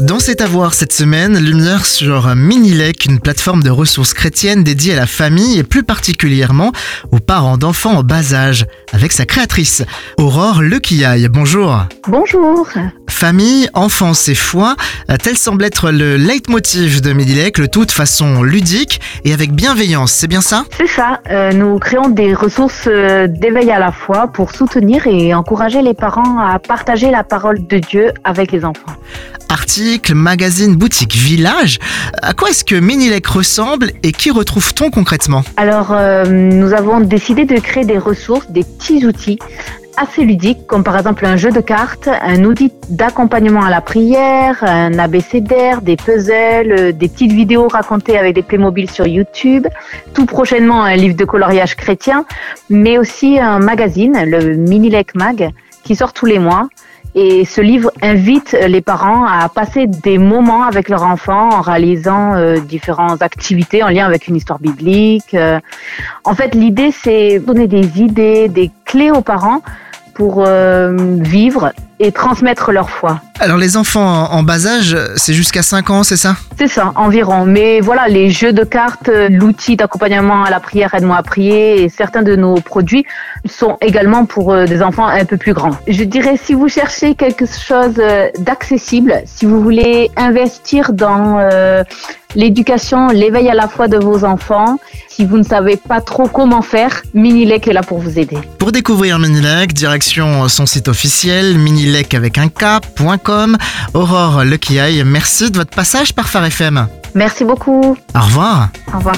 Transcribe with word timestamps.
Dans 0.00 0.18
cet 0.18 0.40
avoir 0.40 0.72
cette 0.72 0.94
semaine, 0.94 1.38
lumière 1.38 1.84
sur 1.84 2.34
Minilec, 2.34 3.04
une 3.04 3.20
plateforme 3.20 3.62
de 3.62 3.68
ressources 3.68 4.14
chrétiennes 4.14 4.64
dédiée 4.64 4.94
à 4.94 4.96
la 4.96 5.06
famille 5.06 5.58
et 5.58 5.62
plus 5.62 5.82
particulièrement 5.82 6.72
aux 7.12 7.18
parents 7.18 7.58
d'enfants 7.58 7.98
en 7.98 8.02
bas 8.02 8.32
âge, 8.32 8.66
avec 8.92 9.12
sa 9.12 9.26
créatrice, 9.26 9.82
Aurore 10.16 10.62
Lequillaille. 10.62 11.28
Bonjour. 11.28 11.84
Bonjour. 12.08 12.66
Famille, 13.20 13.68
enfance 13.74 14.28
et 14.28 14.34
foi, 14.34 14.76
tel 15.22 15.36
semble 15.36 15.64
être 15.64 15.90
le 15.90 16.16
leitmotiv 16.16 17.02
de 17.02 17.12
Minilec, 17.12 17.58
le 17.58 17.68
tout 17.68 17.84
de 17.84 17.90
façon 17.90 18.42
ludique 18.42 18.98
et 19.26 19.34
avec 19.34 19.52
bienveillance, 19.52 20.12
c'est 20.12 20.26
bien 20.26 20.40
ça? 20.40 20.64
C'est 20.74 20.86
ça, 20.86 21.20
euh, 21.30 21.52
nous 21.52 21.78
créons 21.78 22.08
des 22.08 22.32
ressources 22.32 22.86
euh, 22.86 23.26
d'éveil 23.26 23.70
à 23.72 23.78
la 23.78 23.92
foi 23.92 24.28
pour 24.28 24.52
soutenir 24.52 25.06
et 25.06 25.34
encourager 25.34 25.82
les 25.82 25.92
parents 25.92 26.38
à 26.38 26.58
partager 26.58 27.10
la 27.10 27.22
parole 27.22 27.66
de 27.66 27.76
Dieu 27.76 28.10
avec 28.24 28.52
les 28.52 28.64
enfants. 28.64 28.96
Articles, 29.50 30.14
magazines, 30.14 30.74
boutiques, 30.76 31.14
villages, 31.14 31.78
à 32.22 32.32
quoi 32.32 32.48
est-ce 32.48 32.64
que 32.64 32.76
Minilec 32.76 33.26
ressemble 33.26 33.92
et 34.02 34.12
qui 34.12 34.30
retrouve-t-on 34.30 34.90
concrètement? 34.90 35.44
Alors, 35.58 35.92
euh, 35.92 36.24
nous 36.24 36.72
avons 36.72 37.00
décidé 37.00 37.44
de 37.44 37.58
créer 37.58 37.84
des 37.84 37.98
ressources, 37.98 38.50
des 38.50 38.64
petits 38.64 39.04
outils 39.04 39.38
assez 40.00 40.24
ludiques, 40.24 40.66
comme 40.66 40.82
par 40.82 40.96
exemple 40.96 41.26
un 41.26 41.36
jeu 41.36 41.50
de 41.50 41.60
cartes, 41.60 42.08
un 42.08 42.44
outil 42.44 42.72
d'accompagnement 42.88 43.62
à 43.62 43.68
la 43.68 43.82
prière, 43.82 44.64
un 44.64 44.98
abécédaire, 44.98 45.82
des 45.82 45.96
puzzles, 45.96 46.94
des 46.94 47.08
petites 47.08 47.32
vidéos 47.32 47.68
racontées 47.68 48.18
avec 48.18 48.34
des 48.34 48.42
Playmobil 48.42 48.90
sur 48.90 49.06
YouTube, 49.06 49.66
tout 50.14 50.24
prochainement 50.24 50.82
un 50.82 50.96
livre 50.96 51.16
de 51.16 51.24
coloriage 51.26 51.76
chrétien, 51.76 52.24
mais 52.70 52.96
aussi 52.96 53.38
un 53.38 53.58
magazine, 53.58 54.16
le 54.24 54.56
Minilec 54.56 55.14
Mag, 55.14 55.50
qui 55.84 55.94
sort 55.94 56.14
tous 56.14 56.26
les 56.26 56.38
mois. 56.38 56.68
Et 57.14 57.44
ce 57.44 57.60
livre 57.60 57.90
invite 58.02 58.56
les 58.68 58.80
parents 58.80 59.26
à 59.26 59.48
passer 59.48 59.86
des 59.86 60.16
moments 60.16 60.62
avec 60.62 60.88
leur 60.88 61.02
enfant 61.02 61.50
en 61.50 61.60
réalisant 61.60 62.36
euh, 62.36 62.60
différentes 62.60 63.20
activités 63.20 63.82
en 63.82 63.88
lien 63.88 64.06
avec 64.06 64.28
une 64.28 64.36
histoire 64.36 64.60
biblique. 64.60 65.34
Euh. 65.34 65.58
en 66.24 66.34
fait, 66.34 66.54
l'idée, 66.54 66.92
c'est 66.92 67.40
donner 67.40 67.66
des 67.66 68.00
idées, 68.00 68.48
des 68.48 68.70
clés 68.86 69.10
aux 69.10 69.22
parents 69.22 69.60
pour 70.20 70.44
euh, 70.46 70.94
vivre 71.18 71.72
et 72.00 72.12
transmettre 72.12 72.72
leur 72.72 72.90
foi. 72.90 73.20
Alors 73.38 73.58
les 73.58 73.76
enfants 73.76 74.30
en 74.32 74.42
bas 74.42 74.66
âge, 74.66 74.96
c'est 75.16 75.34
jusqu'à 75.34 75.62
5 75.62 75.90
ans, 75.90 76.02
c'est 76.02 76.16
ça? 76.16 76.36
C'est 76.58 76.66
ça, 76.66 76.92
environ. 76.96 77.44
Mais 77.44 77.80
voilà, 77.80 78.08
les 78.08 78.30
jeux 78.30 78.52
de 78.52 78.64
cartes, 78.64 79.10
l'outil 79.30 79.76
d'accompagnement 79.76 80.44
à 80.44 80.50
la 80.50 80.60
prière 80.60 80.94
Aide-moi 80.94 81.16
à 81.16 81.22
prier 81.22 81.82
et 81.82 81.88
certains 81.88 82.22
de 82.22 82.36
nos 82.36 82.54
produits 82.54 83.04
sont 83.44 83.76
également 83.82 84.24
pour 84.24 84.52
euh, 84.52 84.64
des 84.64 84.82
enfants 84.82 85.06
un 85.06 85.24
peu 85.24 85.36
plus 85.36 85.52
grands. 85.52 85.76
Je 85.86 86.04
dirais 86.04 86.38
si 86.42 86.54
vous 86.54 86.68
cherchez 86.68 87.14
quelque 87.14 87.44
chose 87.46 87.94
euh, 87.98 88.28
d'accessible, 88.38 89.22
si 89.26 89.44
vous 89.44 89.60
voulez 89.62 90.10
investir 90.16 90.92
dans 90.92 91.38
l'éducation, 92.34 93.08
l'éveil 93.08 93.48
à 93.48 93.54
la 93.54 93.68
foi 93.68 93.88
de 93.88 93.96
vos 93.96 94.24
enfants. 94.24 94.78
Si 95.08 95.24
vous 95.24 95.38
ne 95.38 95.42
savez 95.42 95.76
pas 95.76 96.00
trop 96.00 96.28
comment 96.28 96.62
faire, 96.62 97.02
Minilec 97.14 97.68
est 97.68 97.72
là 97.72 97.82
pour 97.82 97.98
vous 97.98 98.18
aider. 98.18 98.38
Pour 98.58 98.72
découvrir 98.72 99.18
Minilec, 99.18 99.72
direction 99.72 100.48
son 100.48 100.66
site 100.66 100.88
officiel, 100.88 101.58
minilec 101.58 101.89
avec 101.96 102.38
un 102.38 102.48
K.com. 102.48 103.56
Aurore 103.94 104.44
Lequiaille, 104.44 105.02
merci 105.04 105.50
de 105.50 105.56
votre 105.56 105.74
passage 105.74 106.12
par 106.14 106.28
Phare 106.28 106.46
FM. 106.46 106.86
Merci 107.14 107.44
beaucoup. 107.44 107.96
Au 108.14 108.20
revoir. 108.20 108.68
Au 108.92 108.98
revoir. 108.98 109.16